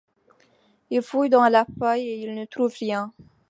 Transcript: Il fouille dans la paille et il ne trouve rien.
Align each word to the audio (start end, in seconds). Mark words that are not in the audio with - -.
Il 0.89 1.03
fouille 1.03 1.29
dans 1.29 1.47
la 1.47 1.63
paille 1.79 2.07
et 2.09 2.23
il 2.23 2.33
ne 2.33 2.45
trouve 2.45 2.73
rien. 2.79 3.13